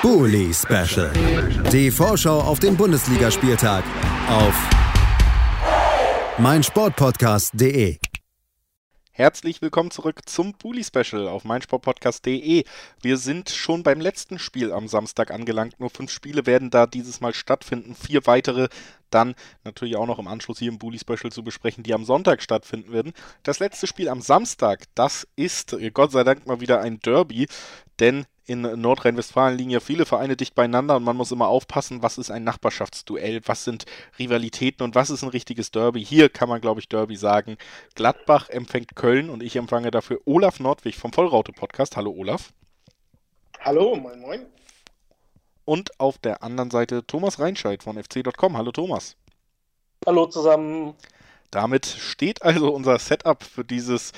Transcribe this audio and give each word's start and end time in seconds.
Bully 0.00 0.54
Special. 0.54 1.10
Die 1.72 1.90
Vorschau 1.90 2.40
auf 2.40 2.60
den 2.60 2.76
Bundesligaspieltag 2.76 3.82
auf 4.28 4.54
meinsportpodcast.de. 6.38 7.98
Herzlich 9.10 9.60
willkommen 9.60 9.90
zurück 9.90 10.20
zum 10.26 10.52
Bully 10.52 10.84
Special 10.84 11.26
auf 11.26 11.42
meinsportpodcast.de. 11.42 12.62
Wir 13.02 13.16
sind 13.16 13.50
schon 13.50 13.82
beim 13.82 14.00
letzten 14.00 14.38
Spiel 14.38 14.70
am 14.70 14.86
Samstag 14.86 15.32
angelangt. 15.32 15.80
Nur 15.80 15.90
fünf 15.90 16.12
Spiele 16.12 16.46
werden 16.46 16.70
da 16.70 16.86
dieses 16.86 17.20
Mal 17.20 17.34
stattfinden. 17.34 17.96
Vier 17.96 18.24
weitere 18.26 18.68
dann 19.10 19.34
natürlich 19.64 19.96
auch 19.96 20.06
noch 20.06 20.20
im 20.20 20.28
Anschluss 20.28 20.60
hier 20.60 20.70
im 20.70 20.78
Bully 20.78 21.00
Special 21.00 21.32
zu 21.32 21.42
besprechen, 21.42 21.82
die 21.82 21.92
am 21.92 22.04
Sonntag 22.04 22.40
stattfinden 22.40 22.92
werden. 22.92 23.14
Das 23.42 23.58
letzte 23.58 23.88
Spiel 23.88 24.08
am 24.08 24.20
Samstag, 24.20 24.84
das 24.94 25.26
ist 25.34 25.76
Gott 25.92 26.12
sei 26.12 26.22
Dank 26.22 26.46
mal 26.46 26.60
wieder 26.60 26.80
ein 26.82 27.00
Derby, 27.00 27.48
denn 27.98 28.26
in 28.48 28.62
Nordrhein-Westfalen 28.62 29.58
liegen 29.58 29.68
ja 29.70 29.78
viele 29.78 30.06
Vereine 30.06 30.34
dicht 30.34 30.54
beieinander 30.54 30.96
und 30.96 31.04
man 31.04 31.16
muss 31.16 31.30
immer 31.30 31.48
aufpassen, 31.48 32.02
was 32.02 32.16
ist 32.16 32.30
ein 32.30 32.44
Nachbarschaftsduell, 32.44 33.42
was 33.44 33.64
sind 33.64 33.84
Rivalitäten 34.18 34.82
und 34.82 34.94
was 34.94 35.10
ist 35.10 35.22
ein 35.22 35.28
richtiges 35.28 35.70
Derby. 35.70 36.02
Hier 36.02 36.30
kann 36.30 36.48
man, 36.48 36.62
glaube 36.62 36.80
ich, 36.80 36.88
Derby 36.88 37.16
sagen. 37.16 37.58
Gladbach 37.94 38.48
empfängt 38.48 38.96
Köln 38.96 39.28
und 39.28 39.42
ich 39.42 39.54
empfange 39.56 39.90
dafür 39.90 40.22
Olaf 40.24 40.60
Nordwig 40.60 40.96
vom 40.96 41.12
Vollraute-Podcast. 41.12 41.98
Hallo 41.98 42.10
Olaf. 42.10 42.54
Hallo, 43.60 43.94
moin 43.96 44.18
moin. 44.18 44.46
Und 45.66 46.00
auf 46.00 46.16
der 46.16 46.42
anderen 46.42 46.70
Seite 46.70 47.06
Thomas 47.06 47.38
Reinscheid 47.38 47.82
von 47.82 48.02
fc.com. 48.02 48.56
Hallo 48.56 48.72
Thomas. 48.72 49.16
Hallo 50.06 50.24
zusammen. 50.24 50.94
Damit 51.50 51.84
steht 51.84 52.40
also 52.40 52.74
unser 52.74 52.98
Setup 52.98 53.42
für 53.42 53.64
dieses 53.64 54.12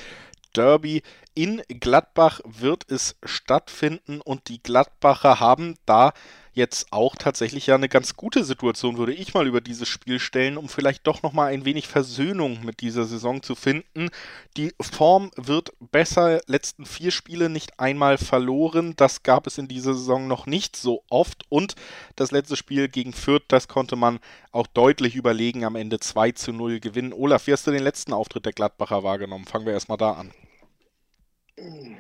Derby 0.53 1.03
in 1.43 1.63
Gladbach 1.69 2.43
wird 2.45 2.91
es 2.91 3.17
stattfinden 3.25 4.21
und 4.21 4.51
die 4.51 4.63
Gladbacher 4.63 5.41
haben 5.41 5.77
da 5.87 6.13
jetzt 6.53 6.93
auch 6.93 7.17
tatsächlich 7.17 7.67
ja 7.67 7.77
eine 7.77 7.89
ganz 7.89 8.15
gute 8.15 8.45
Situation, 8.45 8.99
würde 8.99 9.15
ich 9.15 9.33
mal 9.33 9.47
über 9.47 9.63
dieses 9.63 9.89
Spiel 9.89 10.19
stellen, 10.19 10.59
um 10.59 10.69
vielleicht 10.69 11.07
doch 11.07 11.23
nochmal 11.23 11.51
ein 11.51 11.65
wenig 11.65 11.89
Versöhnung 11.89 12.63
mit 12.63 12.83
dieser 12.83 13.07
Saison 13.07 13.43
zu 13.43 13.55
finden. 13.55 14.11
Die 14.59 14.75
Form 14.83 15.31
wird 15.35 15.73
besser, 15.81 16.43
letzten 16.47 16.85
vier 16.85 17.11
Spiele 17.11 17.49
nicht 17.49 17.81
einmal 17.81 18.19
verloren, 18.19 18.93
das 18.97 19.23
gab 19.23 19.47
es 19.47 19.57
in 19.57 19.67
dieser 19.67 19.95
Saison 19.95 20.29
noch 20.29 20.45
nicht 20.45 20.77
so 20.77 21.05
oft 21.09 21.45
und 21.49 21.75
das 22.17 22.33
letzte 22.33 22.57
Spiel 22.57 22.89
gegen 22.89 23.15
Fürth, 23.15 23.45
das 23.49 23.67
konnte 23.67 23.97
man 23.97 24.19
auch 24.53 24.67
deutlich 24.67 25.15
überlegen, 25.15 25.65
am 25.65 25.75
Ende 25.75 26.01
2 26.01 26.33
zu 26.33 26.53
0 26.53 26.81
gewinnen. 26.81 27.15
Olaf, 27.15 27.47
wie 27.47 27.55
hast 27.55 27.67
du 27.67 27.71
den 27.71 27.83
letzten 27.83 28.13
Auftritt 28.13 28.45
der 28.45 28.53
Gladbacher 28.53 29.03
wahrgenommen? 29.05 29.47
Fangen 29.47 29.65
wir 29.65 29.73
erstmal 29.73 29.97
da 29.97 30.13
an. 30.13 30.35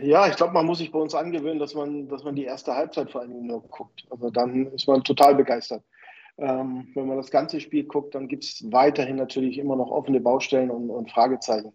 Ja, 0.00 0.26
ich 0.26 0.36
glaube, 0.36 0.54
man 0.54 0.66
muss 0.66 0.78
sich 0.78 0.90
bei 0.90 0.98
uns 0.98 1.14
angewöhnen, 1.14 1.58
dass 1.58 1.74
man, 1.74 2.08
dass 2.08 2.24
man 2.24 2.34
die 2.34 2.44
erste 2.44 2.74
Halbzeit 2.74 3.10
vor 3.10 3.20
allem 3.20 3.46
nur 3.46 3.62
guckt. 3.62 4.06
Also 4.10 4.30
dann 4.30 4.72
ist 4.72 4.86
man 4.86 5.04
total 5.04 5.34
begeistert. 5.34 5.82
Ähm, 6.38 6.88
wenn 6.94 7.06
man 7.06 7.18
das 7.18 7.30
ganze 7.30 7.60
Spiel 7.60 7.84
guckt, 7.84 8.14
dann 8.14 8.26
gibt 8.26 8.44
es 8.44 8.64
weiterhin 8.70 9.16
natürlich 9.16 9.58
immer 9.58 9.76
noch 9.76 9.90
offene 9.90 10.20
Baustellen 10.20 10.70
und, 10.70 10.88
und 10.88 11.10
Fragezeichen. 11.10 11.72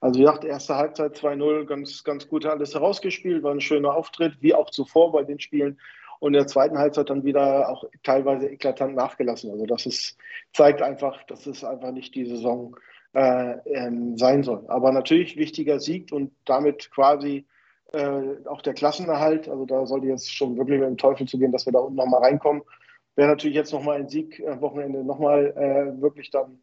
Also 0.00 0.18
wie 0.18 0.24
gesagt, 0.24 0.44
erste 0.44 0.76
Halbzeit 0.76 1.16
2-0, 1.16 1.64
ganz, 1.64 2.04
ganz 2.04 2.28
gut 2.28 2.44
alles 2.44 2.74
herausgespielt, 2.74 3.42
war 3.42 3.52
ein 3.52 3.60
schöner 3.60 3.94
Auftritt, 3.94 4.34
wie 4.40 4.54
auch 4.54 4.68
zuvor 4.68 5.12
bei 5.12 5.22
den 5.24 5.40
Spielen. 5.40 5.78
Und 6.18 6.34
in 6.34 6.40
der 6.40 6.46
zweiten 6.46 6.78
Halbzeit 6.78 7.08
dann 7.08 7.24
wieder 7.24 7.68
auch 7.68 7.84
teilweise 8.02 8.48
eklatant 8.48 8.94
nachgelassen. 8.94 9.50
Also 9.50 9.64
das 9.64 9.86
ist, 9.86 10.16
zeigt 10.52 10.82
einfach, 10.82 11.22
dass 11.24 11.46
es 11.46 11.64
einfach 11.64 11.90
nicht 11.90 12.14
die 12.14 12.26
Saison 12.26 12.76
äh, 13.14 13.58
ähm, 13.66 14.16
sein 14.16 14.42
soll. 14.42 14.64
Aber 14.68 14.92
natürlich 14.92 15.36
wichtiger 15.36 15.80
Sieg 15.80 16.12
und 16.12 16.32
damit 16.44 16.90
quasi 16.90 17.46
äh, 17.92 18.46
auch 18.46 18.62
der 18.62 18.74
Klassenerhalt. 18.74 19.48
Also 19.48 19.66
da 19.66 19.86
sollte 19.86 20.06
jetzt 20.06 20.34
schon 20.34 20.56
wirklich 20.56 20.80
mit 20.80 20.88
dem 20.88 20.96
Teufel 20.96 21.26
zu 21.26 21.38
gehen, 21.38 21.52
dass 21.52 21.66
wir 21.66 21.72
da 21.72 21.80
unten 21.80 21.96
nochmal 21.96 22.22
reinkommen. 22.22 22.62
Wäre 23.16 23.28
natürlich 23.28 23.56
jetzt 23.56 23.72
nochmal 23.72 23.98
ein 23.98 24.08
Sieg 24.08 24.42
am 24.46 24.60
Wochenende 24.60 25.04
nochmal 25.04 25.52
äh, 25.56 26.00
wirklich 26.00 26.30
dann 26.30 26.58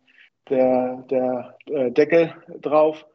der, 0.50 1.06
der 1.10 1.58
äh, 1.68 1.92
Deckel 1.92 2.34
drauf. 2.62 3.06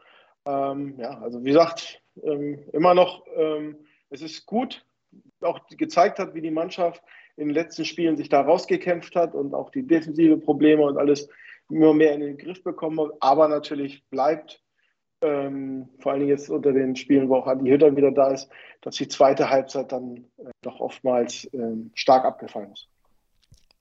Ähm, 0.47 0.95
ja, 0.99 1.19
also 1.21 1.41
wie 1.41 1.49
gesagt, 1.49 2.01
ähm, 2.23 2.61
immer 2.73 2.95
noch, 2.95 3.25
ähm, 3.37 3.77
es 4.11 4.23
ist 4.23 4.47
gut, 4.47 4.85
auch 5.41 5.67
gezeigt 5.69 6.19
hat, 6.19 6.35
wie 6.35 6.41
die 6.41 6.51
Mannschaft 6.51 7.03
in 7.37 7.49
den 7.49 7.55
letzten 7.55 7.85
Spielen 7.85 8.17
sich 8.17 8.29
da 8.29 8.43
rausgekämpft 8.43 9.17
hat 9.17 9.35
und 9.35 9.55
auch 9.55 9.71
die 9.71 9.85
defensive 9.85 10.37
Probleme 10.37 10.85
und 10.85 10.99
alles 10.99 11.29
immer 11.71 11.95
mehr 11.95 12.15
in 12.15 12.21
den 12.21 12.39
Griff 12.39 12.63
bekommen. 12.63 13.11
Aber 13.21 13.49
natürlich 13.49 14.05
bleibt, 14.11 14.63
ähm, 15.23 15.89
vor 16.01 16.13
allen 16.13 16.21
Dingen 16.21 16.31
jetzt 16.31 16.51
unter 16.51 16.73
den 16.73 16.97
Spielen, 16.97 17.29
wo 17.29 17.37
auch 17.37 17.47
Andi 17.47 17.71
Hütter 17.71 17.97
wieder 17.97 18.11
da 18.11 18.31
ist, 18.31 18.49
dass 18.83 18.97
die 18.97 19.09
zweite 19.09 19.51
Halbzeit 19.51 19.91
dann 19.93 20.25
äh, 20.39 20.51
doch 20.63 20.81
oftmals 20.81 21.49
ähm, 21.53 21.91
stark 21.95 22.25
abgefallen 22.25 22.73
ist. 22.73 22.89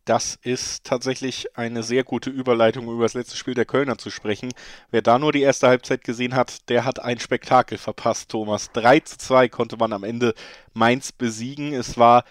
Das 0.05 0.37
ist 0.41 0.83
tatsächlich 0.83 1.57
eine 1.57 1.81
sehr 1.81 2.03
gute 2.03 2.29
Überleitung, 2.29 2.89
über 2.89 3.03
das 3.03 3.13
letzte 3.13 3.37
Spiel 3.37 3.53
der 3.53 3.63
Kölner 3.63 3.97
zu 3.97 4.09
sprechen. 4.09 4.49
Wer 4.91 5.01
da 5.01 5.17
nur 5.17 5.31
die 5.31 5.41
erste 5.41 5.67
Halbzeit 5.67 6.03
gesehen 6.03 6.35
hat, 6.35 6.69
der 6.69 6.83
hat 6.83 6.99
ein 6.99 7.19
Spektakel 7.19 7.77
verpasst, 7.77 8.29
Thomas. 8.29 8.71
3 8.73 8.99
zu 9.01 9.17
2 9.17 9.47
konnte 9.47 9.77
man 9.77 9.93
am 9.93 10.03
Ende 10.03 10.33
Mainz 10.73 11.13
besiegen. 11.13 11.73
Es 11.73 11.97
war 11.97 12.25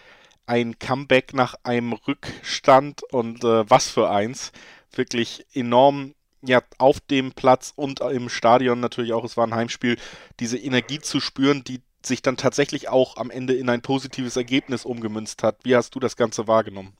ein 0.44 0.78
Comeback 0.78 1.32
nach 1.32 1.54
einem 1.62 1.94
Rückstand 1.94 3.02
und 3.10 3.42
äh, 3.42 3.70
was 3.70 3.88
für 3.88 4.10
eins 4.10 4.52
wirklich 4.96 5.46
enorm 5.52 6.14
ja, 6.42 6.60
auf 6.78 7.00
dem 7.00 7.32
Platz 7.32 7.72
und 7.76 8.00
im 8.00 8.28
Stadion 8.28 8.80
natürlich 8.80 9.12
auch, 9.12 9.24
es 9.24 9.36
war 9.36 9.46
ein 9.46 9.54
Heimspiel, 9.54 9.96
diese 10.40 10.58
Energie 10.58 10.98
zu 10.98 11.20
spüren, 11.20 11.62
die 11.64 11.80
sich 12.04 12.20
dann 12.20 12.36
tatsächlich 12.36 12.88
auch 12.88 13.16
am 13.16 13.30
Ende 13.30 13.54
in 13.54 13.68
ein 13.68 13.82
positives 13.82 14.36
Ergebnis 14.36 14.84
umgemünzt 14.84 15.42
hat. 15.44 15.58
Wie 15.62 15.76
hast 15.76 15.94
du 15.94 16.00
das 16.00 16.16
Ganze 16.16 16.48
wahrgenommen? 16.48 16.96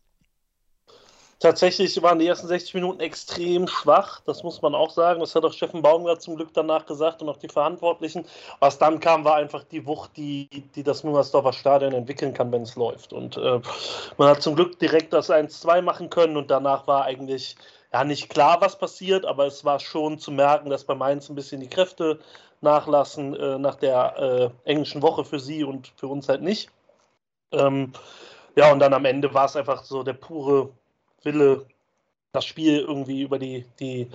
Tatsächlich 1.41 2.01
waren 2.01 2.21
die 2.21 2.29
ersten 2.29 2.47
60 2.47 2.75
Minuten 2.75 3.01
extrem 3.01 3.67
schwach, 3.67 4.21
das 4.21 4.45
muss 4.45 4.63
man 4.63 4.77
auch 4.77 4.91
sagen. 4.91 5.19
Das 5.19 5.35
hat 5.35 5.45
auch 5.45 5.53
Steffen 5.53 5.83
Baumgart 5.83 6.23
zum 6.23 6.37
Glück 6.37 6.51
danach 6.55 6.87
gesagt 6.87 7.21
und 7.21 7.29
auch 7.29 7.37
die 7.37 7.49
Verantwortlichen. 7.49 8.27
Was 8.61 8.79
dann 8.79 9.01
kam, 9.01 9.25
war 9.25 9.35
einfach 9.35 9.65
die 9.65 9.85
Wucht, 9.85 10.17
die, 10.17 10.49
die 10.77 10.85
das 10.85 11.03
Müngersdorfer 11.03 11.53
Stadion 11.53 11.95
entwickeln 11.95 12.33
kann, 12.33 12.53
wenn 12.53 12.63
es 12.63 12.77
läuft. 12.77 13.13
Und 13.13 13.39
äh, 13.39 13.61
man 14.19 14.29
hat 14.29 14.41
zum 14.41 14.55
Glück 14.55 14.79
direkt 14.79 15.13
das 15.13 15.31
1-2 15.31 15.83
machen 15.83 16.11
können 16.11 16.37
und 16.37 16.49
danach 16.49 16.87
war 16.87 17.07
eigentlich 17.07 17.57
ja 17.93 18.05
nicht 18.05 18.31
klar, 18.31 18.61
was 18.61 18.79
passiert, 18.79 19.25
aber 19.25 19.47
es 19.47 19.65
war 19.65 19.81
schon 19.81 20.19
zu 20.19 20.31
merken, 20.31 20.71
dass 20.71 20.85
bei 20.85 20.95
Mainz 20.95 21.29
ein 21.29 21.35
bisschen 21.35 21.61
die 21.61 21.69
Kräfte 21.69 22.19
nachlassen 22.61 23.35
äh, 23.35 23.59
nach 23.59 23.75
der 23.75 24.53
äh, 24.65 24.71
englischen 24.71 25.03
Woche 25.03 25.25
für 25.25 25.41
sie 25.41 25.65
und 25.65 25.93
für 25.97 26.07
uns 26.07 26.29
halt 26.29 26.43
nicht. 26.43 26.71
Ähm, 27.51 27.93
ja, 28.57 28.73
und 28.73 28.79
dann 28.79 28.95
am 28.95 29.05
Ende 29.05 29.33
war 29.35 29.47
es 29.47 29.57
einfach 29.57 29.85
so 29.85 30.03
der 30.03 30.13
pure 30.15 30.71
Wille, 31.23 31.67
das 32.33 32.45
Spiel 32.45 32.81
irgendwie 32.81 33.23
über 33.23 33.39
die, 33.39 33.67
die 33.81 34.09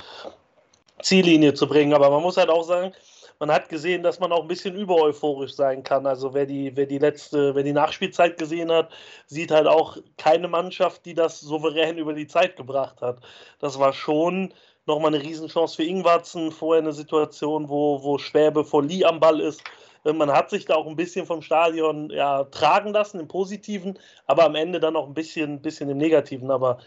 Ziellinie 1.02 1.54
zu 1.54 1.68
bringen. 1.68 1.94
Aber 1.94 2.10
man 2.10 2.22
muss 2.22 2.38
halt 2.38 2.50
auch 2.50 2.64
sagen, 2.64 2.94
man 3.40 3.52
hat 3.52 3.70
gesehen, 3.70 4.04
dass 4.04 4.20
man 4.20 4.32
auch 4.32 4.42
ein 4.42 4.48
bisschen 4.48 4.76
übereuphorisch 4.76 5.54
sein 5.54 5.84
kann. 5.84 6.06
Also 6.08 6.34
wer 6.34 6.46
die, 6.46 6.76
wer 6.76 6.86
die 6.86 6.98
letzte, 6.98 7.56
wer 7.56 7.64
die 7.64 7.74
Nachspielzeit 7.74 8.38
gesehen 8.38 8.72
hat, 8.72 8.92
sieht 9.28 9.52
halt 9.52 9.68
auch 9.68 9.98
keine 10.18 10.48
Mannschaft, 10.48 11.06
die 11.06 11.14
das 11.14 11.40
souverän 11.40 11.98
über 11.98 12.14
die 12.14 12.28
Zeit 12.28 12.56
gebracht 12.56 13.02
hat. 13.02 13.20
Das 13.60 13.80
war 13.80 13.94
schon 13.94 14.54
nochmal 14.86 15.14
eine 15.14 15.24
Riesenchance 15.24 15.76
für 15.76 15.84
Ingwarzen, 15.84 16.52
vorher 16.52 16.82
eine 16.82 16.94
Situation, 16.94 17.70
wo, 17.70 18.02
wo 18.04 18.18
Schwäbe 18.18 18.64
vor 18.64 18.84
Lee 18.84 19.06
am 19.06 19.20
Ball 19.20 19.40
ist. 19.40 19.62
Äh, 20.06 20.14
man 20.14 20.32
hat 20.32 20.50
sich 20.50 20.66
da 20.66 20.76
auch 20.76 20.88
ein 20.88 20.96
bisschen 20.96 21.26
vom 21.26 21.42
Stadion 21.42 22.10
ja, 22.10 22.46
tragen 22.46 22.94
lassen, 22.94 23.20
im 23.20 23.28
Positiven, 23.28 24.00
aber 24.26 24.46
am 24.46 24.56
Ende 24.56 24.80
dann 24.80 24.96
auch 24.96 25.08
ein 25.08 25.14
bisschen, 25.14 25.62
bisschen 25.62 25.90
im 25.90 25.98
Negativen. 25.98 26.50
Aber 26.52 26.80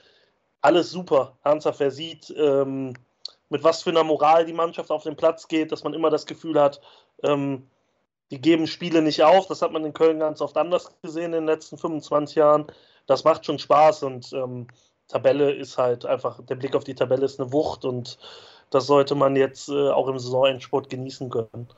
alles 0.62 0.90
super. 0.90 1.38
Hansa 1.44 1.72
versieht, 1.72 2.34
ähm, 2.36 2.94
mit 3.50 3.62
was 3.64 3.82
für 3.82 3.90
einer 3.90 4.04
Moral 4.04 4.46
die 4.46 4.52
Mannschaft 4.52 4.90
auf 4.90 5.02
den 5.02 5.16
Platz 5.16 5.48
geht, 5.48 5.72
dass 5.72 5.84
man 5.84 5.92
immer 5.92 6.08
das 6.08 6.24
Gefühl 6.24 6.58
hat, 6.58 6.80
ähm, 7.22 7.68
die 8.30 8.40
geben 8.40 8.66
Spiele 8.66 9.02
nicht 9.02 9.22
auf. 9.22 9.48
Das 9.48 9.60
hat 9.60 9.72
man 9.72 9.84
in 9.84 9.92
Köln 9.92 10.20
ganz 10.20 10.40
oft 10.40 10.56
anders 10.56 10.90
gesehen 11.02 11.26
in 11.26 11.32
den 11.32 11.46
letzten 11.46 11.76
25 11.76 12.36
Jahren. 12.36 12.66
Das 13.06 13.24
macht 13.24 13.44
schon 13.44 13.58
Spaß 13.58 14.04
und 14.04 14.32
ähm, 14.32 14.68
Tabelle 15.08 15.52
ist 15.52 15.76
halt 15.76 16.06
einfach, 16.06 16.41
der 16.44 16.54
Blick 16.54 16.76
auf 16.76 16.84
die 16.84 16.94
Tabelle 16.94 17.24
ist 17.24 17.41
eine 17.41 17.52
Wucht 17.52 17.84
und 17.84 18.18
das 18.70 18.86
sollte 18.86 19.16
man 19.16 19.34
jetzt 19.34 19.68
äh, 19.68 19.91
auch 19.91 20.06
im 20.06 20.18
Saisonendsport 20.18 20.88
genießen 20.88 21.28
können. 21.28 21.68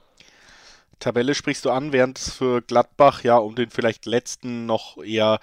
Tabelle 0.99 1.35
sprichst 1.35 1.65
du 1.65 1.71
an, 1.71 1.93
während 1.93 2.19
es 2.19 2.35
für 2.35 2.61
Gladbach 2.61 3.25
ja 3.25 3.39
um 3.39 3.55
den 3.55 3.71
vielleicht 3.71 4.05
letzten 4.05 4.67
noch 4.67 5.03
eher 5.03 5.41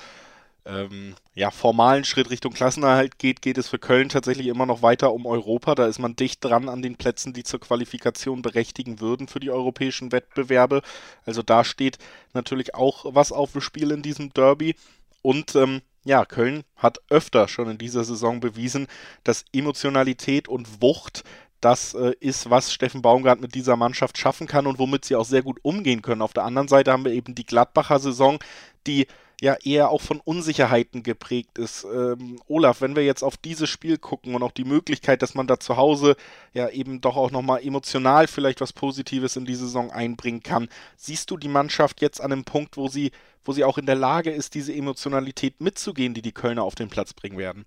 ähm, 0.66 1.16
ja, 1.34 1.52
formalen 1.52 2.04
Schritt 2.04 2.30
Richtung 2.30 2.54
Klassenerhalt 2.54 3.18
geht, 3.18 3.42
geht 3.42 3.58
es 3.58 3.70
für 3.70 3.80
Köln 3.80 4.10
tatsächlich 4.10 4.48
immer 4.48 4.66
noch 4.66 4.82
weiter 4.82 5.14
um 5.14 5.26
Europa. 5.26 5.76
Da 5.76 5.88
ist 5.88 6.00
man 6.00 6.16
dicht 6.16 6.44
dran 6.44 6.70
an 6.70 6.82
den 6.82 6.96
Plätzen, 6.96 7.34
die 7.34 7.44
zur 7.44 7.60
Qualifikation 7.60 8.42
berechtigen 8.42 9.00
würden 9.00 9.28
für 9.28 9.40
die 9.40 9.52
europäischen 9.52 10.12
Wettbewerbe. 10.12 10.82
Also 11.26 11.42
da 11.42 11.64
steht 11.64 11.98
natürlich 12.34 12.76
auch 12.76 13.06
was 13.14 13.32
auf 13.32 13.54
dem 13.54 13.62
Spiel 13.62 13.92
in 13.92 14.02
diesem 14.02 14.32
Derby. 14.34 14.76
Und 15.22 15.56
ähm, 15.56 15.82
ja, 16.04 16.26
Köln 16.26 16.64
hat 16.76 17.00
öfter 17.10 17.48
schon 17.48 17.70
in 17.70 17.78
dieser 17.78 18.04
Saison 18.04 18.40
bewiesen, 18.40 18.88
dass 19.24 19.46
Emotionalität 19.54 20.48
und 20.48 20.82
Wucht 20.82 21.24
das 21.62 21.94
äh, 21.94 22.14
ist, 22.20 22.50
was 22.50 22.72
Steffen 22.72 23.02
Baumgart 23.02 23.42
mit 23.42 23.54
dieser 23.54 23.76
Mannschaft 23.76 24.18
schaffen 24.18 24.48
kann 24.48 24.68
und 24.68 24.80
womit 24.80 25.06
sie 25.06 25.16
auch 25.16 25.26
sehr 25.26 25.42
gut 25.42 25.60
umgehen 25.62 26.02
können. 26.02 26.22
Auf 26.22 26.34
der 26.34 26.46
anderen 26.46 26.68
Seite 26.68 26.92
haben 26.92 27.06
wir 27.06 27.12
eben 27.12 27.36
die 27.36 27.46
Gladbacher 27.46 28.00
Saison, 28.00 28.40
die 28.88 29.08
ja 29.42 29.56
eher 29.64 29.90
auch 29.90 30.02
von 30.02 30.20
Unsicherheiten 30.20 31.04
geprägt 31.04 31.58
ist. 31.58 31.86
Ähm, 31.86 32.40
Olaf, 32.48 32.82
wenn 32.82 32.96
wir 32.96 33.06
jetzt 33.06 33.24
auf 33.24 33.38
dieses 33.38 33.70
Spiel 33.70 33.98
gucken 33.98 34.36
und 34.36 34.44
auch 34.44 34.52
die 34.52 34.66
Möglichkeit, 34.66 35.22
dass 35.22 35.36
man 35.36 35.48
da 35.48 35.60
zu 35.60 35.78
Hause 35.78 36.16
ja 36.54 36.70
eben 36.70 37.02
doch 37.02 37.16
auch 37.16 37.32
nochmal 37.32 37.66
emotional 37.66 38.28
vielleicht 38.28 38.62
was 38.62 38.74
Positives 38.74 39.36
in 39.36 39.46
die 39.46 39.56
Saison 39.56 39.92
einbringen 39.92 40.44
kann, 40.44 40.70
siehst 40.98 41.32
du 41.32 41.38
die 41.38 41.48
Mannschaft 41.48 42.02
jetzt 42.02 42.22
an 42.22 42.32
einem 42.32 42.44
Punkt, 42.44 42.78
wo 42.78 42.88
sie, 42.88 43.12
wo 43.46 43.54
sie 43.54 43.64
auch 43.64 43.78
in 43.78 43.86
der 43.86 43.96
Lage 43.96 44.32
ist, 44.32 44.56
diese 44.56 44.74
Emotionalität 44.74 45.62
mitzugehen, 45.62 46.14
die 46.14 46.22
die 46.22 46.34
Kölner 46.34 46.64
auf 46.64 46.76
den 46.76 46.90
Platz 46.90 47.14
bringen 47.14 47.38
werden? 47.38 47.66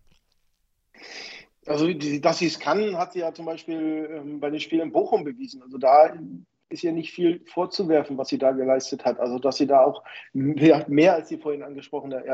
Also, 1.65 1.93
dass 1.93 2.39
sie 2.39 2.47
es 2.47 2.59
kann, 2.59 2.97
hat 2.99 3.13
sie 3.13 3.21
ja 3.21 3.33
zum 3.33 3.47
Beispiel 3.47 4.11
ähm, 4.11 4.41
bei 4.41 4.51
den 4.51 4.61
Spielen 4.61 4.83
in 4.83 4.93
Bochum 4.93 5.25
bewiesen. 5.25 5.63
Also 5.63 5.79
da 5.79 6.13
ist 6.73 6.85
ihr 6.85 6.93
nicht 6.93 7.13
viel 7.13 7.41
vorzuwerfen, 7.47 8.19
was 8.19 8.29
sie 8.29 8.39
da 8.39 8.53
geleistet 8.53 9.05
hat. 9.05 9.21
Also, 9.21 9.39
dass 9.39 9.57
sie 9.57 9.67
da 9.67 9.85
auch 9.85 10.03
mehr, 10.33 10.85
mehr 10.89 11.15
als 11.15 11.29
die 11.29 11.39
vorhin 11.39 11.63
angesprochene 11.63 12.25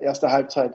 erste 0.00 0.30
Halbzeit 0.30 0.74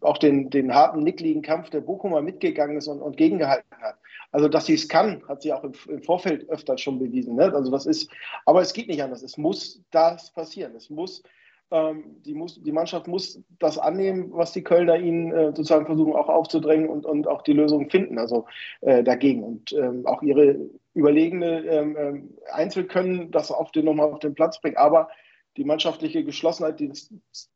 auch 0.00 0.18
den, 0.18 0.50
den 0.50 0.74
harten, 0.74 1.02
nickligen 1.02 1.42
Kampf 1.42 1.70
der 1.70 1.80
Bochumer 1.80 2.22
mitgegangen 2.22 2.76
ist 2.76 2.88
und, 2.88 3.00
und 3.00 3.16
gegengehalten 3.16 3.76
hat. 3.80 3.96
Also, 4.32 4.48
dass 4.48 4.66
sie 4.66 4.74
es 4.74 4.88
kann, 4.88 5.22
hat 5.28 5.42
sie 5.42 5.52
auch 5.52 5.64
im, 5.64 5.72
im 5.88 6.02
Vorfeld 6.02 6.48
öfter 6.48 6.78
schon 6.78 6.98
bewiesen. 6.98 7.36
Ne? 7.36 7.52
Also, 7.54 7.70
das 7.70 7.86
ist, 7.86 8.10
aber 8.44 8.60
es 8.60 8.72
geht 8.72 8.88
nicht 8.88 9.02
anders. 9.02 9.22
Es 9.22 9.36
muss 9.36 9.82
das 9.90 10.32
passieren. 10.32 10.74
Es 10.74 10.90
muss 10.90 11.22
ähm, 11.70 12.22
die, 12.24 12.34
muss, 12.34 12.62
die 12.62 12.72
Mannschaft 12.72 13.08
muss 13.08 13.40
das 13.58 13.78
annehmen, 13.78 14.30
was 14.32 14.52
die 14.52 14.62
Kölner 14.62 14.98
ihnen 14.98 15.32
äh, 15.32 15.46
sozusagen 15.46 15.86
versuchen 15.86 16.14
auch 16.14 16.28
aufzudrängen 16.28 16.88
und, 16.88 17.04
und 17.04 17.26
auch 17.26 17.42
die 17.42 17.54
Lösung 17.54 17.90
finden, 17.90 18.18
also 18.18 18.46
äh, 18.82 19.02
dagegen. 19.02 19.42
Und 19.42 19.72
ähm, 19.72 20.06
auch 20.06 20.22
ihre 20.22 20.56
überlegene 20.96 21.60
ähm, 21.66 21.96
ähm 21.98 22.30
Einzelkönnen 22.52 23.30
das 23.30 23.50
auf 23.50 23.70
den, 23.72 23.84
nochmal 23.84 24.12
auf 24.12 24.18
den 24.18 24.34
Platz 24.34 24.60
bringen. 24.60 24.76
Aber 24.76 25.08
die 25.56 25.64
mannschaftliche 25.64 26.24
Geschlossenheit, 26.24 26.80
das 26.80 27.10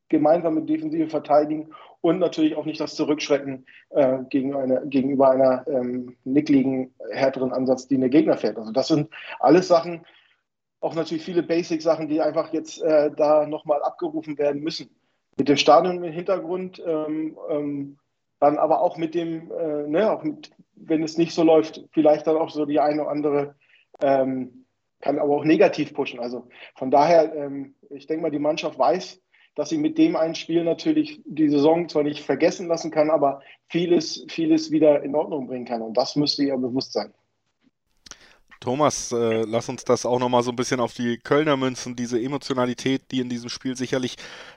gemeinsame 0.09 0.63
defensive 0.63 1.09
Verteidigen 1.09 1.71
und 2.01 2.19
natürlich 2.19 2.57
auch 2.57 2.65
nicht 2.65 2.81
das 2.81 2.95
Zurückschrecken 2.95 3.67
äh, 3.91 4.19
gegen 4.29 4.55
eine, 4.55 4.83
gegenüber 4.87 5.31
einer 5.31 5.67
ähm, 5.69 6.17
nickligen, 6.25 6.95
härteren 7.11 7.53
Ansatz, 7.53 7.89
die 7.89 7.97
eine 7.97 8.11
Gegner 8.11 8.37
fährt. 8.37 8.59
Also 8.59 8.73
das 8.73 8.89
sind 8.89 9.11
alles 9.39 9.69
Sachen, 9.69 10.05
auch 10.81 10.95
natürlich 10.95 11.25
viele 11.25 11.43
Basic-Sachen, 11.43 12.09
die 12.09 12.21
einfach 12.21 12.53
jetzt 12.53 12.83
äh, 12.83 13.11
da 13.15 13.47
nochmal 13.47 13.83
abgerufen 13.83 14.39
werden 14.39 14.63
müssen. 14.63 14.91
Mit 15.37 15.49
dem 15.49 15.57
Stadion 15.57 16.03
im 16.03 16.13
Hintergrund, 16.13 16.83
ähm, 16.85 17.39
ähm, 17.51 17.99
dann 18.41 18.59
aber 18.59 18.81
auch 18.81 18.97
mit 18.97 19.15
dem, 19.15 19.53
äh, 19.53 19.87
ne, 19.87 20.11
auch 20.11 20.23
mit, 20.23 20.51
wenn 20.75 21.03
es 21.03 21.19
nicht 21.19 21.33
so 21.33 21.45
läuft, 21.45 21.85
vielleicht 21.93 22.27
dann 22.27 22.37
auch 22.37 22.51
so 22.51 22.65
die 22.65 22.81
eine 22.81 23.03
oder 23.03 23.11
andere, 23.11 23.55
ähm, 24.01 24.67
kann 25.01 25.19
aber 25.19 25.35
auch 25.35 25.45
negativ 25.45 25.95
pushen. 25.95 26.21
Also 26.21 26.49
von 26.75 26.91
daher, 26.91 27.35
ähm, 27.35 27.75
ich 27.91 28.07
denke 28.07 28.23
mal, 28.23 28.31
die 28.31 28.39
Mannschaft 28.39 28.79
weiß, 28.79 29.21
dass 29.55 29.69
sie 29.69 29.79
mit 29.79 29.99
dem 29.99 30.17
einen 30.17 30.35
Spiel 30.35 30.65
natürlich 30.65 31.21
die 31.25 31.49
Saison 31.49 31.89
zwar 31.89 32.03
nicht 32.03 32.23
vergessen 32.25 32.67
lassen 32.67 32.91
kann, 32.91 33.11
aber 33.11 33.43
vieles, 33.69 34.25
vieles 34.29 34.71
wieder 34.71 35.03
in 35.03 35.15
Ordnung 35.15 35.47
bringen 35.47 35.65
kann. 35.65 35.83
Und 35.83 35.95
das 35.97 36.17
müsste 36.17 36.45
ihr 36.45 36.57
bewusst 36.57 36.93
sein. 36.93 37.13
Thomas, 38.61 39.11
äh, 39.11 39.43
lass 39.47 39.71
uns 39.71 39.85
das 39.85 40.05
auch 40.05 40.19
nochmal 40.19 40.43
so 40.43 40.51
ein 40.51 40.57
bisschen 40.57 40.81
auf 40.81 40.93
die 40.93 41.17
Kölner 41.17 41.57
münzen, 41.57 41.97
diese 41.97 42.21
Emotionalität, 42.21 43.11
die 43.11 43.21
in 43.21 43.31
diesem 43.31 43.49
Spiel 43.49 43.75
sicherlich 43.75 44.17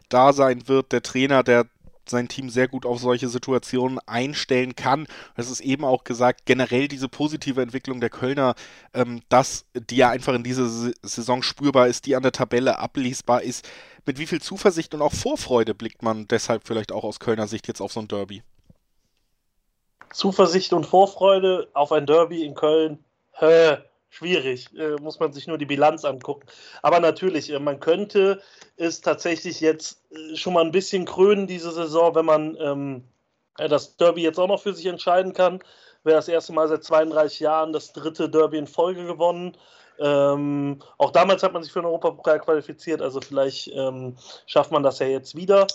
da 0.10 0.34
sein 0.34 0.68
wird. 0.68 0.92
Der 0.92 1.02
Trainer, 1.02 1.42
der 1.42 1.68
sein 2.10 2.28
Team 2.28 2.50
sehr 2.50 2.68
gut 2.68 2.86
auf 2.86 3.00
solche 3.00 3.30
Situationen 3.30 4.00
einstellen 4.06 4.76
kann. 4.76 5.08
Es 5.36 5.50
ist 5.50 5.62
eben 5.62 5.86
auch 5.86 6.04
gesagt, 6.04 6.46
generell 6.46 6.88
diese 6.88 7.10
positive 7.10 7.62
Entwicklung 7.62 8.00
der 8.00 8.10
Kölner, 8.10 8.56
ähm, 8.94 9.22
dass 9.30 9.66
die 9.74 9.98
ja 9.98 10.10
einfach 10.10 10.34
in 10.34 10.44
dieser 10.44 10.68
Saison 11.02 11.44
spürbar 11.44 11.88
ist, 11.88 12.06
die 12.06 12.16
an 12.16 12.24
der 12.24 12.32
Tabelle 12.32 12.80
ablesbar 12.80 13.42
ist. 13.42 13.68
Mit 14.06 14.20
wie 14.20 14.28
viel 14.28 14.42
Zuversicht 14.42 14.94
und 14.94 15.02
auch 15.02 15.14
Vorfreude 15.14 15.74
blickt 15.74 16.04
man 16.04 16.28
deshalb 16.28 16.68
vielleicht 16.68 16.92
auch 16.92 17.04
aus 17.04 17.20
Kölner 17.20 17.48
Sicht 17.48 17.68
jetzt 17.68 17.82
auf 17.82 17.94
so 17.94 18.02
ein 18.02 18.08
Derby? 18.08 18.44
Zuversicht 20.12 20.74
und 20.74 20.86
Vorfreude 20.86 21.70
auf 21.74 21.92
ein 21.92 22.06
Derby 22.06 22.44
in 22.44 22.54
Köln. 22.54 23.04
Hä, 23.32 23.78
schwierig. 24.14 24.70
Äh, 24.78 24.96
muss 25.02 25.20
man 25.20 25.34
sich 25.34 25.48
nur 25.48 25.58
die 25.58 25.66
Bilanz 25.66 26.06
angucken. 26.06 26.48
Aber 26.82 27.00
natürlich, 27.00 27.50
äh, 27.52 27.60
man 27.60 27.80
könnte 27.80 28.42
es 28.78 29.02
tatsächlich 29.02 29.60
jetzt 29.60 30.04
äh, 30.12 30.36
schon 30.36 30.54
mal 30.54 30.64
ein 30.64 30.72
bisschen 30.72 31.06
krönen, 31.06 31.48
diese 31.48 31.72
Saison, 31.72 32.16
wenn 32.16 32.26
man 32.26 32.58
ähm, 32.60 33.04
das 33.58 33.98
Derby 33.98 34.22
jetzt 34.22 34.40
auch 34.40 34.48
noch 34.48 34.62
für 34.62 34.74
sich 34.74 34.86
entscheiden 34.86 35.34
kann. 35.34 35.60
Wäre 36.04 36.18
das 36.18 36.28
erste 36.28 36.54
Mal 36.54 36.68
seit 36.68 36.84
32 36.84 37.40
Jahren 37.40 37.74
das 37.74 37.94
dritte 37.94 38.30
Derby 38.30 38.58
in 38.58 38.68
Folge 38.68 39.06
gewonnen. 39.06 39.58
Ähm, 40.00 40.82
auch 40.98 41.12
damals 41.12 41.44
hat 41.44 41.54
man 41.54 41.64
sich 41.64 41.72
für 41.72 41.80
den 41.80 41.86
Europapokal 41.86 42.40
qualifiziert, 42.40 43.02
also 43.02 43.22
vielleicht 43.22 43.68
ähm, 43.74 44.18
schafft 44.48 44.72
man 44.72 44.82
das 44.82 45.00
ja 45.00 45.06
jetzt 45.06 45.36
wieder. 45.36 45.68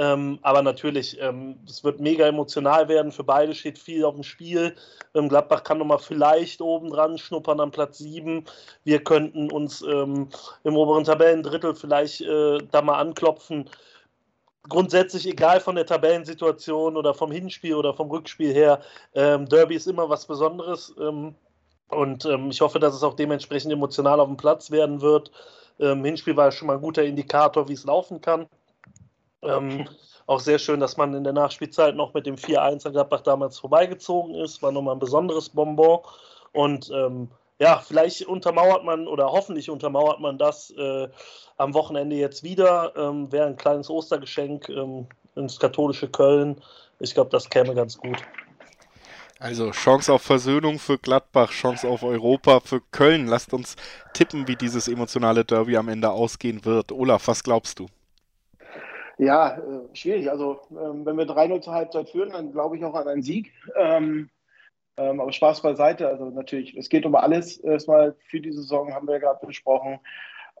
Ähm, 0.00 0.38
aber 0.40 0.62
natürlich, 0.62 1.20
ähm, 1.20 1.58
es 1.68 1.84
wird 1.84 2.00
mega 2.00 2.26
emotional 2.26 2.88
werden. 2.88 3.12
Für 3.12 3.22
beide 3.22 3.54
steht 3.54 3.78
viel 3.78 4.02
auf 4.06 4.14
dem 4.14 4.22
Spiel. 4.22 4.74
Ähm, 5.14 5.28
Gladbach 5.28 5.62
kann 5.62 5.76
nochmal 5.76 5.98
vielleicht 5.98 6.62
oben 6.62 6.88
dran 6.88 7.18
schnuppern 7.18 7.60
am 7.60 7.70
Platz 7.70 7.98
7. 7.98 8.46
Wir 8.82 9.04
könnten 9.04 9.52
uns 9.52 9.82
ähm, 9.82 10.30
im 10.64 10.76
oberen 10.76 11.04
Tabellendrittel 11.04 11.74
vielleicht 11.74 12.22
äh, 12.22 12.58
da 12.70 12.80
mal 12.80 12.98
anklopfen. 12.98 13.68
Grundsätzlich, 14.70 15.26
egal 15.26 15.60
von 15.60 15.74
der 15.74 15.84
Tabellensituation 15.84 16.96
oder 16.96 17.12
vom 17.12 17.30
Hinspiel 17.30 17.74
oder 17.74 17.92
vom 17.92 18.10
Rückspiel 18.10 18.54
her, 18.54 18.80
ähm, 19.14 19.46
Derby 19.50 19.74
ist 19.74 19.86
immer 19.86 20.08
was 20.08 20.24
Besonderes. 20.24 20.94
Ähm, 20.98 21.34
und 21.88 22.24
ich 22.50 22.60
hoffe, 22.60 22.78
dass 22.78 22.94
es 22.94 23.02
auch 23.02 23.14
dementsprechend 23.14 23.72
emotional 23.72 24.20
auf 24.20 24.28
dem 24.28 24.36
Platz 24.36 24.70
werden 24.70 25.00
wird. 25.00 25.32
Hinspiel 25.76 26.36
war 26.36 26.52
schon 26.52 26.68
mal 26.68 26.76
ein 26.76 26.82
guter 26.82 27.02
Indikator, 27.02 27.68
wie 27.68 27.72
es 27.72 27.82
laufen 27.82 28.20
kann. 28.20 28.46
Ähm, 29.42 29.88
auch 30.26 30.40
sehr 30.40 30.58
schön, 30.58 30.80
dass 30.80 30.96
man 30.96 31.14
in 31.14 31.24
der 31.24 31.32
Nachspielzeit 31.32 31.96
noch 31.96 32.14
mit 32.14 32.26
dem 32.26 32.36
4-1 32.36 32.86
an 32.86 32.92
Gladbach 32.92 33.22
damals 33.22 33.58
vorbeigezogen 33.58 34.34
ist. 34.34 34.62
War 34.62 34.72
nochmal 34.72 34.94
ein 34.94 35.00
besonderes 35.00 35.48
Bonbon. 35.48 36.00
Und 36.52 36.90
ähm, 36.94 37.28
ja, 37.58 37.78
vielleicht 37.78 38.22
untermauert 38.22 38.84
man 38.84 39.06
oder 39.06 39.26
hoffentlich 39.26 39.70
untermauert 39.70 40.20
man 40.20 40.38
das 40.38 40.70
äh, 40.70 41.08
am 41.56 41.74
Wochenende 41.74 42.16
jetzt 42.16 42.42
wieder. 42.42 42.92
Ähm, 42.96 43.30
Wäre 43.32 43.46
ein 43.46 43.56
kleines 43.56 43.90
Ostergeschenk 43.90 44.68
ähm, 44.68 45.06
ins 45.36 45.58
katholische 45.58 46.08
Köln. 46.08 46.60
Ich 47.00 47.14
glaube, 47.14 47.30
das 47.30 47.48
käme 47.50 47.74
ganz 47.74 47.98
gut. 47.98 48.18
Also 49.38 49.70
Chance 49.70 50.12
auf 50.12 50.22
Versöhnung 50.22 50.78
für 50.78 50.98
Gladbach, 50.98 51.50
Chance 51.50 51.88
auf 51.88 52.02
Europa 52.02 52.60
für 52.60 52.82
Köln. 52.92 53.26
Lasst 53.26 53.54
uns 53.54 53.74
tippen, 54.12 54.46
wie 54.46 54.56
dieses 54.56 54.86
emotionale 54.86 55.44
Derby 55.46 55.78
am 55.78 55.88
Ende 55.88 56.10
ausgehen 56.10 56.64
wird. 56.64 56.92
Olaf, 56.92 57.26
was 57.26 57.42
glaubst 57.42 57.78
du? 57.78 57.86
Ja, 59.20 59.58
äh, 59.58 59.94
schwierig. 59.94 60.30
Also, 60.30 60.62
ähm, 60.70 61.04
wenn 61.04 61.18
wir 61.18 61.26
3-0 61.26 61.60
zur 61.60 61.74
Halbzeit 61.74 62.08
führen, 62.08 62.30
dann 62.30 62.52
glaube 62.52 62.78
ich 62.78 62.84
auch 62.86 62.94
an 62.94 63.06
einen 63.06 63.22
Sieg. 63.22 63.52
Ähm, 63.76 64.30
ähm, 64.96 65.20
aber 65.20 65.30
Spaß 65.30 65.60
beiseite. 65.60 66.08
Also, 66.08 66.30
natürlich, 66.30 66.74
es 66.74 66.88
geht 66.88 67.04
um 67.04 67.14
alles. 67.14 67.58
Erstmal 67.58 68.16
für 68.30 68.40
die 68.40 68.52
Saison 68.52 68.94
haben 68.94 69.06
wir 69.06 69.14
ja 69.14 69.20
gerade 69.20 69.46
besprochen. 69.46 70.00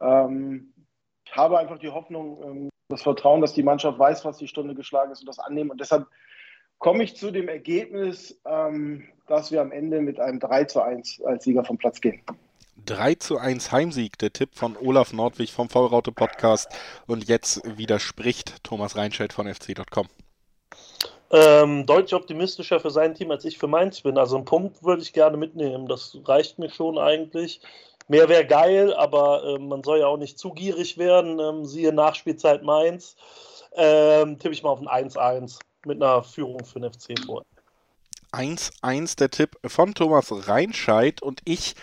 Ich 0.02 1.36
habe 1.36 1.58
einfach 1.58 1.78
die 1.78 1.90
Hoffnung, 1.90 2.70
das 2.88 3.02
Vertrauen, 3.02 3.42
dass 3.42 3.52
die 3.52 3.62
Mannschaft 3.62 3.98
weiß, 3.98 4.24
was 4.24 4.38
die 4.38 4.48
Stunde 4.48 4.74
geschlagen 4.74 5.12
ist 5.12 5.20
und 5.20 5.26
das 5.26 5.38
annehmen. 5.38 5.70
Und 5.70 5.78
deshalb 5.78 6.06
komme 6.78 7.02
ich 7.02 7.16
zu 7.16 7.30
dem 7.30 7.48
Ergebnis, 7.48 8.40
dass 9.26 9.52
wir 9.52 9.60
am 9.60 9.72
Ende 9.72 10.00
mit 10.00 10.18
einem 10.18 10.40
3 10.40 10.64
zu 10.64 10.80
1 10.80 11.20
als 11.22 11.44
Sieger 11.44 11.66
vom 11.66 11.76
Platz 11.76 12.00
gehen. 12.00 12.22
3 12.86 13.14
zu 13.16 13.38
1 13.38 13.72
Heimsieg, 13.72 14.18
der 14.18 14.32
Tipp 14.32 14.50
von 14.54 14.76
Olaf 14.76 15.12
Nordwig 15.12 15.52
vom 15.52 15.68
Vollraute 15.68 16.12
Podcast. 16.12 16.68
Und 17.06 17.28
jetzt 17.28 17.62
widerspricht 17.64 18.62
Thomas 18.64 18.96
Reinscheid 18.96 19.32
von 19.32 19.46
fc.com. 19.46 20.08
Ähm, 21.32 21.86
deutlich 21.86 22.14
optimistischer 22.14 22.80
für 22.80 22.90
sein 22.90 23.14
Team, 23.14 23.30
als 23.30 23.44
ich 23.44 23.58
für 23.58 23.68
meins 23.68 24.00
bin. 24.00 24.18
Also 24.18 24.36
einen 24.36 24.44
Punkt 24.44 24.82
würde 24.82 25.02
ich 25.02 25.12
gerne 25.12 25.36
mitnehmen. 25.36 25.86
Das 25.86 26.16
reicht 26.24 26.58
mir 26.58 26.70
schon 26.70 26.98
eigentlich. 26.98 27.60
Mehr 28.08 28.28
wäre 28.28 28.44
geil, 28.44 28.92
aber 28.94 29.44
äh, 29.44 29.58
man 29.58 29.84
soll 29.84 30.00
ja 30.00 30.06
auch 30.06 30.16
nicht 30.16 30.38
zu 30.38 30.50
gierig 30.50 30.98
werden. 30.98 31.38
Ähm, 31.38 31.64
siehe 31.64 31.92
Nachspielzeit 31.92 32.64
Mainz. 32.64 33.14
Ähm, 33.74 34.38
tippe 34.38 34.52
ich 34.52 34.64
mal 34.64 34.70
auf 34.70 34.80
ein 34.80 34.88
1-1 34.88 35.60
mit 35.86 36.02
einer 36.02 36.24
Führung 36.24 36.64
für 36.64 36.80
den 36.80 36.92
FC 36.92 37.16
vor. 37.24 37.44
1-1 38.32 39.16
der 39.16 39.30
Tipp 39.30 39.56
von 39.64 39.94
Thomas 39.94 40.48
Reinscheid 40.48 41.22
und 41.22 41.40
ich 41.44 41.74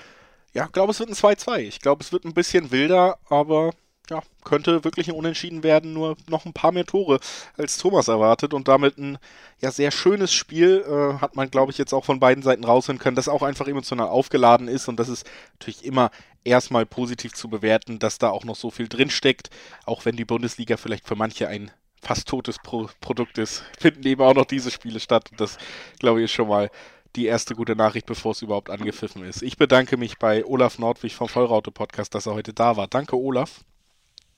ja, 0.53 0.67
glaube, 0.67 0.91
es 0.91 0.99
wird 0.99 1.09
ein 1.09 1.15
2-2. 1.15 1.59
Ich 1.59 1.79
glaube, 1.79 2.03
es 2.03 2.11
wird 2.11 2.25
ein 2.25 2.33
bisschen 2.33 2.71
wilder, 2.71 3.19
aber 3.29 3.71
ja, 4.09 4.21
könnte 4.43 4.83
wirklich 4.83 5.09
ein 5.09 5.15
Unentschieden 5.15 5.63
werden, 5.63 5.93
nur 5.93 6.15
noch 6.29 6.45
ein 6.45 6.53
paar 6.53 6.71
mehr 6.71 6.85
Tore 6.85 7.19
als 7.57 7.77
Thomas 7.77 8.07
erwartet 8.07 8.53
und 8.53 8.67
damit 8.67 8.97
ein 8.97 9.17
ja 9.59 9.71
sehr 9.71 9.91
schönes 9.91 10.33
Spiel 10.33 10.85
äh, 10.87 11.19
hat 11.19 11.35
man, 11.35 11.51
glaube 11.51 11.71
ich, 11.71 11.77
jetzt 11.77 11.93
auch 11.93 12.05
von 12.05 12.19
beiden 12.19 12.43
Seiten 12.43 12.63
raushören 12.63 12.99
können, 12.99 13.15
das 13.15 13.27
auch 13.27 13.41
einfach 13.41 13.67
emotional 13.67 14.07
aufgeladen 14.07 14.67
ist 14.67 14.87
und 14.87 14.97
das 14.97 15.09
ist 15.09 15.25
natürlich 15.53 15.83
immer 15.83 16.11
erstmal 16.43 16.85
positiv 16.85 17.33
zu 17.33 17.49
bewerten, 17.49 17.99
dass 17.99 18.17
da 18.17 18.29
auch 18.29 18.45
noch 18.45 18.55
so 18.55 18.71
viel 18.71 18.87
drinsteckt, 18.87 19.49
auch 19.85 20.05
wenn 20.05 20.15
die 20.15 20.25
Bundesliga 20.25 20.77
vielleicht 20.77 21.07
für 21.07 21.15
manche 21.15 21.49
ein 21.49 21.71
fast 22.01 22.27
totes 22.27 22.57
Pro 22.59 22.89
Produkt 23.01 23.37
ist, 23.37 23.63
finden 23.77 24.07
eben 24.07 24.21
auch 24.21 24.35
noch 24.35 24.45
diese 24.45 24.71
Spiele 24.71 24.99
statt 24.99 25.29
und 25.31 25.41
das, 25.41 25.57
glaube 25.99 26.19
ich, 26.19 26.25
ist 26.25 26.31
schon 26.31 26.47
mal 26.47 26.69
die 27.17 27.25
erste 27.25 27.55
gute 27.55 27.75
Nachricht, 27.75 28.05
bevor 28.05 28.31
es 28.31 28.41
überhaupt 28.41 28.69
angepfiffen 28.69 29.25
ist. 29.25 29.41
Ich 29.41 29.57
bedanke 29.57 29.97
mich 29.97 30.19
bei 30.19 30.45
Olaf 30.45 30.77
Nordwig 30.77 31.15
vom 31.15 31.27
Vollraute 31.27 31.71
Podcast, 31.71 32.13
dass 32.15 32.27
er 32.27 32.35
heute 32.35 32.53
da 32.53 32.77
war. 32.77 32.87
Danke, 32.87 33.17
Olaf. 33.17 33.61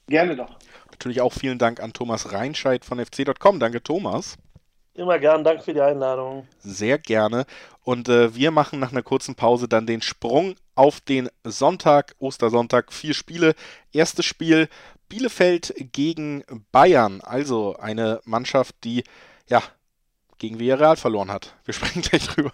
Gerne 0.08 0.36
doch. 0.36 0.58
Natürlich 0.90 1.22
auch 1.22 1.34
vielen 1.34 1.60
Dank 1.60 1.82
an 1.82 1.94
Thomas 1.94 2.32
Reinscheid 2.32 2.84
von 2.86 3.00
fc.com. 3.00 3.60
Danke, 3.60 3.84
Thomas. 3.84 4.38
Immer 4.94 5.20
gern, 5.20 5.44
danke 5.44 5.64
für 5.64 5.74
die 5.74 5.82
Einladung. 5.82 6.48
Sehr 6.60 6.98
gerne. 6.98 7.46
Und 7.84 8.10
äh, 8.10 8.34
wir 8.34 8.52
machen 8.52 8.80
nach 8.80 8.92
einer 8.92 9.04
kurzen 9.04 9.36
Pause 9.36 9.68
dann 9.68 9.86
den 9.86 10.02
Sprung 10.02 10.56
auf 10.76 11.00
den 11.00 11.30
Sonntag, 11.44 12.16
Ostersonntag. 12.20 12.92
Vier 12.92 13.14
Spiele. 13.14 13.56
Erstes 13.92 14.26
Spiel 14.26 14.68
Bielefeld 15.10 15.74
gegen 15.92 16.44
Bayern. 16.72 17.22
Also 17.22 17.76
eine 17.78 18.22
Mannschaft, 18.26 18.76
die 18.84 19.04
ja 19.48 19.62
gegen 20.38 20.60
Villarreal 20.60 20.98
verloren 20.98 21.32
hat. 21.32 21.56
Wir 21.66 21.74
sprechen 21.76 22.02
gleich 22.02 22.28
drüber. 22.28 22.54